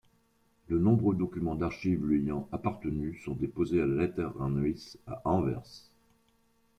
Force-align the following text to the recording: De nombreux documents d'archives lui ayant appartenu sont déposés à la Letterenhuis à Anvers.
De 0.67 0.79
nombreux 0.79 1.13
documents 1.15 1.53
d'archives 1.53 2.03
lui 2.07 2.23
ayant 2.23 2.49
appartenu 2.51 3.19
sont 3.23 3.35
déposés 3.35 3.83
à 3.83 3.85
la 3.85 4.05
Letterenhuis 4.07 4.95
à 5.05 5.21
Anvers. 5.29 5.91